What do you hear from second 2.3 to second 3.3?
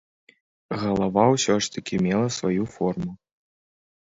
сваю форму.